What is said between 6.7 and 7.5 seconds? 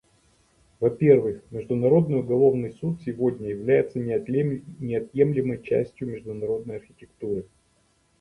архитектуры.